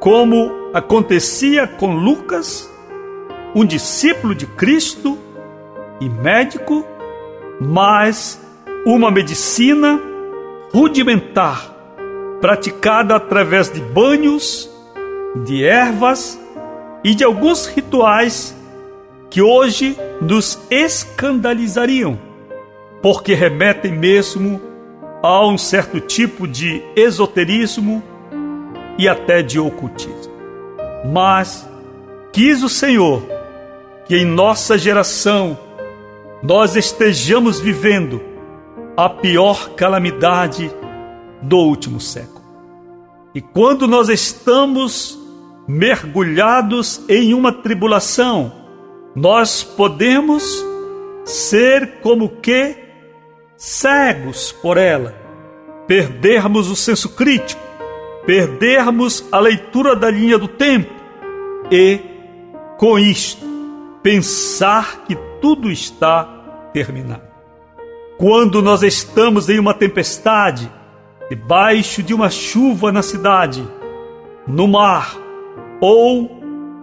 como 0.00 0.70
acontecia 0.72 1.66
com 1.66 1.94
Lucas, 1.94 2.71
um 3.54 3.64
discípulo 3.64 4.34
de 4.34 4.46
Cristo 4.46 5.18
e 6.00 6.08
médico, 6.08 6.84
mas 7.60 8.40
uma 8.86 9.10
medicina 9.10 10.00
rudimentar, 10.72 11.70
praticada 12.40 13.14
através 13.16 13.70
de 13.70 13.80
banhos, 13.80 14.70
de 15.44 15.64
ervas 15.64 16.40
e 17.04 17.14
de 17.14 17.24
alguns 17.24 17.66
rituais 17.66 18.56
que 19.30 19.40
hoje 19.40 19.96
nos 20.20 20.58
escandalizariam, 20.70 22.18
porque 23.00 23.34
remetem 23.34 23.92
mesmo 23.92 24.60
a 25.22 25.46
um 25.46 25.56
certo 25.56 26.00
tipo 26.00 26.48
de 26.48 26.82
esoterismo 26.96 28.02
e 28.98 29.08
até 29.08 29.42
de 29.42 29.58
ocultismo. 29.58 30.32
Mas 31.12 31.68
quis 32.32 32.62
o 32.62 32.68
Senhor 32.68 33.31
que 34.12 34.18
em 34.18 34.26
nossa 34.26 34.76
geração 34.76 35.58
nós 36.42 36.76
estejamos 36.76 37.58
vivendo 37.58 38.20
a 38.94 39.08
pior 39.08 39.70
calamidade 39.70 40.70
do 41.40 41.56
último 41.56 41.98
século. 41.98 42.44
E 43.34 43.40
quando 43.40 43.88
nós 43.88 44.10
estamos 44.10 45.18
mergulhados 45.66 47.00
em 47.08 47.32
uma 47.32 47.54
tribulação, 47.54 48.52
nós 49.16 49.64
podemos 49.64 50.62
ser 51.24 52.00
como 52.02 52.28
que 52.28 52.76
cegos 53.56 54.52
por 54.52 54.76
ela, 54.76 55.14
perdermos 55.86 56.68
o 56.68 56.76
senso 56.76 57.08
crítico, 57.08 57.62
perdermos 58.26 59.24
a 59.32 59.38
leitura 59.38 59.96
da 59.96 60.10
linha 60.10 60.36
do 60.36 60.48
tempo 60.48 60.92
e, 61.70 61.98
com 62.76 62.98
isto, 62.98 63.51
pensar 64.02 65.04
que 65.06 65.16
tudo 65.40 65.70
está 65.70 66.24
terminado. 66.72 67.22
Quando 68.18 68.62
nós 68.62 68.82
estamos 68.82 69.48
em 69.48 69.58
uma 69.58 69.74
tempestade, 69.74 70.70
debaixo 71.28 72.02
de 72.02 72.12
uma 72.12 72.30
chuva 72.30 72.92
na 72.92 73.02
cidade, 73.02 73.66
no 74.46 74.68
mar 74.68 75.16
ou 75.80 76.30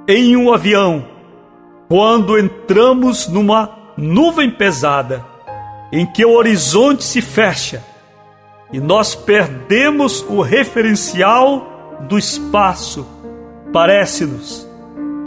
em 0.07 0.35
um 0.35 0.53
avião, 0.53 1.05
quando 1.87 2.37
entramos 2.37 3.27
numa 3.27 3.77
nuvem 3.97 4.49
pesada, 4.49 5.25
em 5.91 6.05
que 6.05 6.23
o 6.23 6.31
horizonte 6.31 7.03
se 7.03 7.21
fecha 7.21 7.83
e 8.71 8.79
nós 8.79 9.15
perdemos 9.15 10.23
o 10.29 10.41
referencial 10.41 11.97
do 12.07 12.17
espaço, 12.17 13.07
parece-nos 13.73 14.68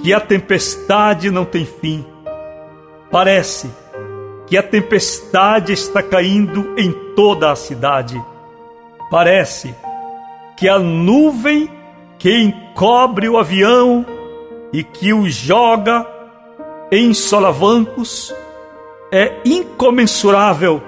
que 0.02 0.12
a 0.12 0.20
tempestade 0.20 1.30
não 1.30 1.44
tem 1.44 1.64
fim. 1.64 2.04
Parece 3.10 3.70
que 4.46 4.56
a 4.58 4.62
tempestade 4.62 5.72
está 5.72 6.02
caindo 6.02 6.74
em 6.76 6.92
toda 7.14 7.52
a 7.52 7.56
cidade. 7.56 8.20
Parece 9.10 9.74
que 10.56 10.68
a 10.68 10.78
nuvem 10.78 11.70
que 12.18 12.36
encobre 12.36 13.28
o 13.28 13.38
avião 13.38 14.04
e 14.72 14.82
que 14.82 15.12
o 15.12 15.28
joga 15.28 16.06
em 16.90 17.14
solavancos 17.14 18.34
é 19.12 19.34
incomensurável, 19.44 20.82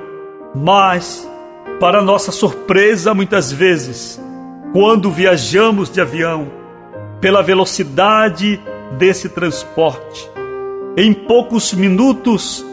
mas, 0.55 1.29
para 1.79 2.03
nossa 2.03 2.33
surpresa, 2.33 3.15
muitas 3.15 3.53
vezes, 3.53 4.21
quando 4.73 5.11
viajamos 5.11 5.91
de 5.91 6.01
avião, 6.01 6.51
pela 7.21 7.43
velocidade 7.43 8.61
desse 8.99 9.29
transporte, 9.29 10.31
em 10.97 11.13
poucos 11.13 11.73
minutos, 11.73 12.65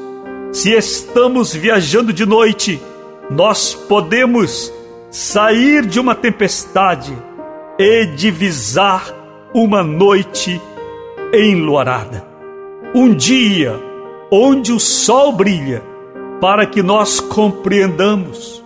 se 0.51 0.71
estamos 0.71 1.53
viajando 1.53 2.13
de 2.13 2.25
noite, 2.25 2.81
nós 3.29 3.73
podemos 3.73 4.71
sair 5.09 5.85
de 5.85 5.99
uma 5.99 6.13
tempestade 6.13 7.17
e 7.79 8.05
divisar 8.05 9.13
uma 9.53 9.83
noite 9.83 10.61
enluarada. 11.33 12.25
Um 12.93 13.13
dia 13.13 13.79
onde 14.31 14.71
o 14.71 14.79
sol 14.79 15.31
brilha, 15.31 15.81
para 16.39 16.65
que 16.65 16.81
nós 16.81 17.19
compreendamos 17.19 18.63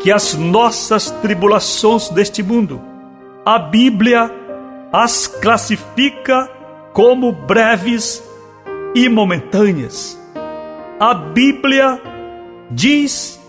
que 0.00 0.12
as 0.12 0.34
nossas 0.34 1.10
tribulações 1.10 2.08
deste 2.08 2.42
mundo, 2.42 2.80
a 3.44 3.58
Bíblia 3.58 4.30
as 4.92 5.26
classifica 5.26 6.50
como 6.92 7.32
breves 7.32 8.22
e 8.94 9.08
momentâneas. 9.08 10.18
A 10.98 11.14
Bíblia 11.14 12.00
diz 12.70 13.40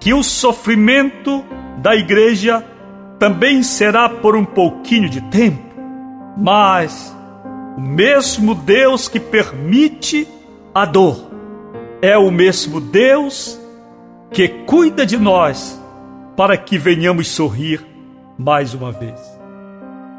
que 0.00 0.12
o 0.12 0.22
sofrimento 0.22 1.44
da 1.78 1.96
igreja 1.96 2.64
também 3.18 3.62
será 3.62 4.08
por 4.08 4.36
um 4.36 4.44
pouquinho 4.44 5.08
de 5.08 5.20
tempo, 5.22 5.62
mas 6.36 7.14
o 7.76 7.80
mesmo 7.80 8.54
Deus 8.54 9.08
que 9.08 9.18
permite 9.18 10.28
a 10.74 10.84
dor 10.84 11.28
é 12.00 12.16
o 12.16 12.30
mesmo 12.30 12.80
Deus 12.80 13.58
que 14.30 14.48
cuida 14.48 15.04
de 15.04 15.16
nós 15.16 15.80
para 16.36 16.56
que 16.56 16.78
venhamos 16.78 17.28
sorrir 17.28 17.84
mais 18.38 18.74
uma 18.74 18.92
vez. 18.92 19.18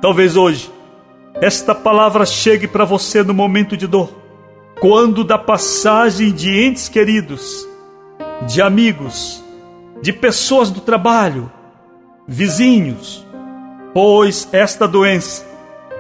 Talvez 0.02 0.36
hoje 0.36 0.70
esta 1.42 1.74
palavra 1.74 2.26
chegue 2.26 2.68
para 2.68 2.84
você 2.84 3.24
no 3.24 3.34
momento 3.34 3.78
de 3.78 3.88
dor, 3.88 4.10
quando 4.80 5.24
da 5.24 5.38
passagem 5.38 6.32
de 6.32 6.50
entes 6.64 6.90
queridos, 6.90 7.68
de 8.46 8.62
amigos, 8.62 9.44
de 10.02 10.12
pessoas 10.12 10.70
do 10.70 10.82
trabalho, 10.82 11.52
vizinhos, 12.28 13.26
pois 13.94 14.48
esta 14.52 14.88
doença 14.88 15.46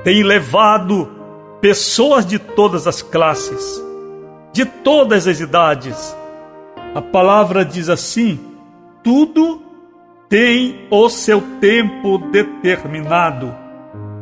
tem 0.03 0.23
levado 0.23 1.09
pessoas 1.61 2.25
de 2.25 2.37
todas 2.39 2.85
as 2.85 3.01
classes, 3.01 3.81
de 4.51 4.65
todas 4.65 5.27
as 5.27 5.39
idades. 5.39 6.15
A 6.93 7.01
palavra 7.01 7.63
diz 7.63 7.89
assim: 7.89 8.39
tudo 9.03 9.61
tem 10.27 10.87
o 10.89 11.09
seu 11.09 11.41
tempo 11.59 12.17
determinado. 12.17 13.53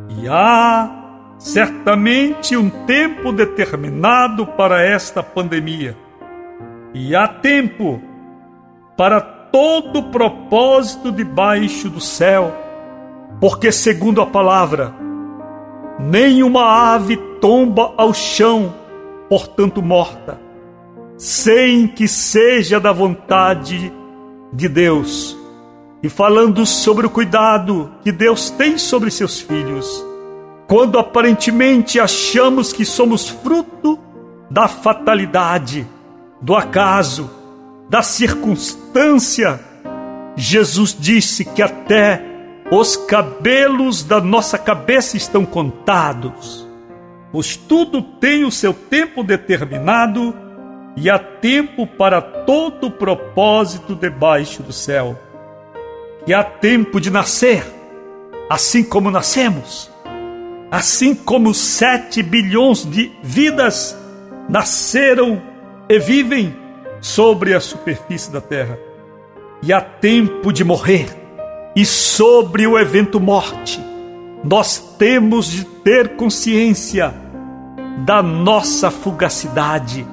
E 0.08 0.26
há 0.26 0.97
certamente 1.38 2.56
um 2.56 2.68
tempo 2.68 3.32
determinado 3.32 4.46
para 4.46 4.82
esta 4.82 5.22
pandemia. 5.22 5.96
E 6.92 7.14
há 7.14 7.28
tempo 7.28 8.02
para 8.96 9.20
todo 9.20 10.10
propósito 10.10 11.12
debaixo 11.12 11.88
do 11.88 12.00
céu, 12.00 12.52
porque, 13.40 13.70
segundo 13.70 14.20
a 14.20 14.26
palavra, 14.26 14.92
nenhuma 15.98 16.92
ave 16.92 17.16
tomba 17.40 17.92
ao 17.96 18.12
chão, 18.12 18.74
portanto 19.28 19.80
morta, 19.80 20.40
sem 21.16 21.86
que 21.86 22.08
seja 22.08 22.80
da 22.80 22.92
vontade 22.92 23.92
de 24.52 24.68
Deus. 24.68 25.36
E 26.02 26.08
falando 26.08 26.64
sobre 26.64 27.06
o 27.06 27.10
cuidado 27.10 27.92
que 28.02 28.12
Deus 28.12 28.50
tem 28.50 28.78
sobre 28.78 29.10
seus 29.10 29.40
filhos, 29.40 30.07
quando 30.68 30.98
aparentemente 30.98 31.98
achamos 31.98 32.74
que 32.74 32.84
somos 32.84 33.26
fruto 33.26 33.98
da 34.50 34.68
fatalidade, 34.68 35.88
do 36.42 36.54
acaso, 36.54 37.30
da 37.88 38.02
circunstância, 38.02 39.58
Jesus 40.36 40.94
disse 40.96 41.42
que 41.42 41.62
até 41.62 42.22
os 42.70 42.98
cabelos 42.98 44.04
da 44.04 44.20
nossa 44.20 44.58
cabeça 44.58 45.16
estão 45.16 45.46
contados, 45.46 46.68
pois 47.32 47.56
tudo 47.56 48.02
tem 48.02 48.44
o 48.44 48.52
seu 48.52 48.74
tempo 48.74 49.24
determinado 49.24 50.34
e 50.94 51.08
há 51.08 51.18
tempo 51.18 51.86
para 51.86 52.20
todo 52.20 52.90
propósito 52.90 53.94
debaixo 53.94 54.62
do 54.62 54.72
céu. 54.72 55.18
E 56.26 56.34
há 56.34 56.44
tempo 56.44 57.00
de 57.00 57.10
nascer, 57.10 57.64
assim 58.50 58.84
como 58.84 59.10
nascemos, 59.10 59.90
assim 60.70 61.14
como 61.14 61.54
sete 61.54 62.22
bilhões 62.22 62.84
de 62.84 63.10
vidas 63.22 63.96
nasceram 64.48 65.40
e 65.88 65.98
vivem 65.98 66.54
sobre 67.00 67.54
a 67.54 67.60
superfície 67.60 68.30
da 68.30 68.40
terra. 68.40 68.78
E 69.62 69.72
há 69.72 69.80
tempo 69.80 70.52
de 70.52 70.64
morrer. 70.64 71.06
E 71.74 71.84
sobre 71.86 72.66
o 72.66 72.78
evento 72.78 73.20
morte, 73.20 73.80
nós 74.44 74.78
temos 74.98 75.46
de 75.46 75.64
ter 75.64 76.16
consciência 76.16 77.14
da 78.04 78.22
nossa 78.22 78.90
fugacidade, 78.90 80.06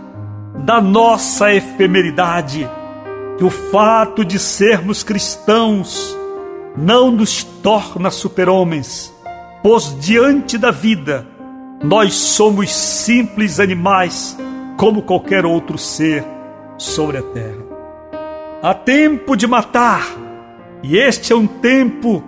da 0.63 0.81
nossa 0.81 1.53
efemeridade, 1.53 2.69
que 3.37 3.43
o 3.43 3.49
fato 3.49 4.23
de 4.23 4.39
sermos 4.39 5.03
cristãos 5.03 6.15
não 6.77 7.11
nos 7.11 7.43
torna 7.43 8.09
super-homens, 8.09 9.14
pois 9.65 9.97
diante 9.99 10.59
da 10.59 10.69
vida 10.69 11.25
nós 11.83 12.13
somos 12.13 12.71
simples 12.71 13.59
animais 13.59 14.37
como 14.77 15.01
qualquer 15.01 15.43
outro 15.43 15.75
ser 15.75 16.23
sobre 16.77 17.17
a 17.17 17.23
terra. 17.23 17.65
Há 18.61 18.75
tempo 18.75 19.35
de 19.35 19.47
matar, 19.47 20.05
e 20.83 20.95
este 20.95 21.33
é 21.33 21.35
um 21.35 21.47
tempo 21.47 22.23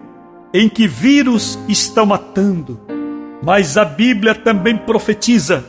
em 0.51 0.67
que 0.67 0.87
vírus 0.87 1.59
estão 1.67 2.07
matando. 2.07 2.81
Mas 3.43 3.77
a 3.77 3.85
Bíblia 3.85 4.33
também 4.33 4.75
profetiza 4.75 5.63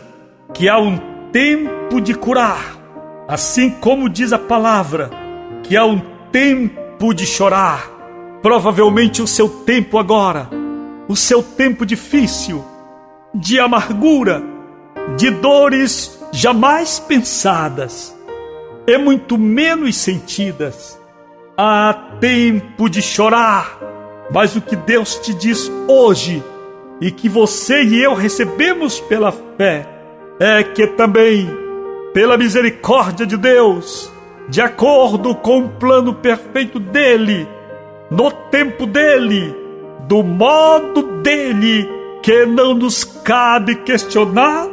que 0.55 0.71
há 0.71 0.79
um 0.79 0.99
tempo 1.31 2.01
de 2.01 2.15
curar, 2.15 2.79
assim 3.29 3.69
como 3.69 4.09
diz 4.09 4.33
a 4.33 4.39
palavra, 4.39 5.11
que 5.65 5.77
há 5.77 5.85
um 5.85 6.01
tempo 6.33 7.13
de 7.13 7.27
chorar. 7.27 7.91
Provavelmente 8.41 9.21
o 9.21 9.27
seu 9.27 9.51
tempo 9.51 9.99
agora, 9.99 10.49
o 11.09 11.17
seu 11.17 11.43
tempo 11.43 11.87
difícil, 11.87 12.65
de 13.35 13.59
amargura, 13.59 14.43
de 15.17 15.31
dores 15.31 16.19
jamais 16.31 16.99
pensadas 16.99 18.15
e 18.87 18.99
muito 18.99 19.39
menos 19.39 19.97
sentidas. 19.97 20.99
Há 21.57 21.95
tempo 22.21 22.89
de 22.89 23.03
chorar, 23.03 23.79
mas 24.33 24.55
o 24.55 24.61
que 24.61 24.77
Deus 24.77 25.17
te 25.17 25.35
diz 25.35 25.71
hoje 25.89 26.43
e 27.01 27.11
que 27.11 27.29
você 27.29 27.83
e 27.83 28.03
eu 28.03 28.15
recebemos 28.15 29.01
pela 29.01 29.33
fé 29.33 29.89
é 30.39 30.63
que 30.63 30.87
também, 30.87 31.49
pela 32.13 32.37
misericórdia 32.37 33.27
de 33.27 33.37
Deus, 33.37 34.11
de 34.49 34.61
acordo 34.61 35.35
com 35.35 35.61
o 35.61 35.69
plano 35.69 36.15
perfeito 36.15 36.79
dele, 36.79 37.49
no 38.11 38.31
tempo 38.31 38.87
dele, 38.87 39.55
do 40.09 40.23
modo 40.23 41.03
dele, 41.23 41.87
que 42.23 42.47
não 42.47 42.73
nos 42.73 43.05
cabe 43.05 43.75
questionar, 43.77 44.67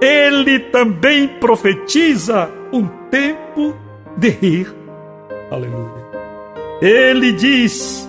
ele 0.00 0.60
também 0.60 1.26
profetiza 1.26 2.48
um 2.72 2.86
tempo 3.10 3.74
de 4.16 4.28
rir. 4.28 4.74
Aleluia. 5.50 6.06
Ele 6.80 7.32
diz, 7.32 8.08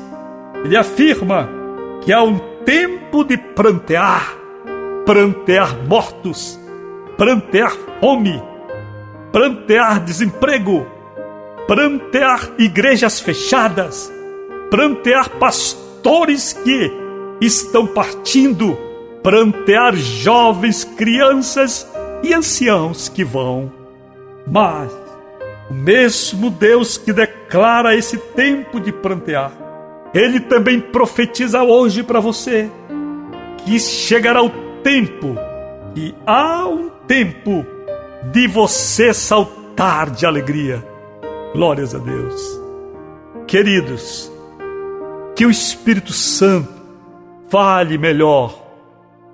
ele 0.64 0.78
afirma 0.78 1.50
que 2.02 2.14
há 2.14 2.22
um 2.22 2.38
tempo 2.64 3.24
de 3.24 3.36
prantear, 3.36 4.36
prantear 5.08 5.76
mortos, 5.88 6.60
prantear 7.18 7.72
fome, 8.00 8.44
prantear 9.32 10.04
desemprego, 10.04 10.86
prantear 11.66 12.52
igrejas 12.60 13.20
fechadas, 13.20 14.14
prantear 14.70 15.32
pastores 15.32 15.89
que 16.64 16.92
estão 17.42 17.88
partindo, 17.88 18.78
prantear 19.22 19.96
jovens, 19.96 20.84
crianças 20.84 21.88
e 22.24 22.34
anciãos 22.34 23.10
que 23.10 23.24
vão 23.24 23.80
mas 24.52 24.92
o 25.70 25.74
mesmo 25.74 26.50
Deus 26.50 26.98
que 26.98 27.14
declara 27.14 27.96
esse 27.96 28.18
tempo 28.18 28.80
de 28.80 28.92
prantear, 28.92 29.52
ele 30.14 30.40
também 30.40 30.80
profetiza 30.80 31.62
hoje 31.62 32.02
para 32.02 32.20
você 32.20 32.70
que 33.58 33.80
chegará 33.80 34.42
o 34.42 34.50
tempo, 34.82 35.36
e 35.96 36.16
há 36.26 36.66
um 36.66 36.90
tempo 37.08 37.66
de 38.32 38.48
você 38.48 39.14
saltar 39.14 40.10
de 40.10 40.26
alegria. 40.26 40.84
Glórias 41.54 41.94
a 41.94 42.00
Deus. 42.00 42.62
Queridos, 43.46 44.32
que 45.40 45.46
o 45.46 45.50
Espírito 45.50 46.12
Santo 46.12 46.70
fale 47.48 47.98
melhor 47.98 48.62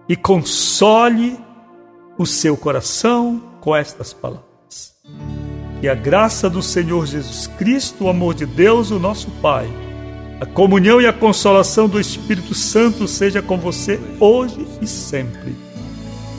e 0.08 0.16
console 0.16 1.36
o 2.16 2.28
seu 2.28 2.56
coração 2.56 3.42
com 3.60 3.76
estas 3.76 4.14
palavras. 4.14 4.94
Que 5.82 5.88
a 5.88 5.96
graça 5.96 6.48
do 6.48 6.62
Senhor 6.62 7.08
Jesus 7.08 7.48
Cristo, 7.48 8.04
o 8.04 8.10
amor 8.10 8.36
de 8.36 8.46
Deus, 8.46 8.92
o 8.92 9.00
nosso 9.00 9.32
Pai, 9.42 9.68
a 10.40 10.46
comunhão 10.46 11.02
e 11.02 11.08
a 11.08 11.12
consolação 11.12 11.90
do 11.90 12.00
Espírito 12.00 12.54
Santo 12.54 13.08
seja 13.08 13.42
com 13.42 13.58
você 13.58 14.00
hoje 14.20 14.64
e 14.80 14.86
sempre. 14.86 15.56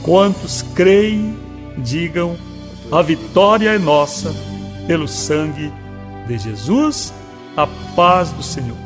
Quantos 0.05 0.62
creem, 0.76 1.37
digam: 1.79 2.37
a 2.92 3.02
vitória 3.02 3.70
é 3.70 3.79
nossa 3.81 4.33
pelo 4.87 5.09
sangue 5.09 5.72
de 6.29 6.38
Jesus, 6.38 7.12
a 7.57 7.66
paz 7.96 8.31
do 8.31 8.44
Senhor. 8.44 8.86